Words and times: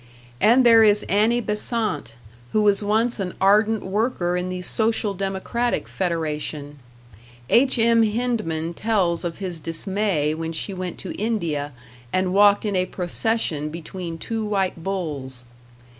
And 0.39 0.65
there 0.65 0.81
is 0.81 1.03
Annie 1.03 1.41
Besant, 1.43 2.15
who 2.53 2.63
was 2.63 2.83
once 2.83 3.19
an 3.19 3.35
ardent 3.39 3.85
worker 3.85 4.35
in 4.35 4.49
the 4.49 4.63
Social 4.63 5.13
democratic 5.13 5.87
Federation; 5.87 6.79
H.M. 7.51 8.01
Hyndman 8.01 8.73
tells 8.73 9.23
of 9.23 9.37
his 9.37 9.59
dismay 9.59 10.33
when 10.33 10.53
she 10.53 10.73
went 10.73 10.97
to 10.97 11.13
India 11.19 11.71
and 12.11 12.33
walked 12.33 12.65
in 12.65 12.75
a 12.75 12.87
procession 12.87 13.69
between 13.69 14.17
two 14.17 14.43
white 14.43 14.83
bulls! 14.83 15.45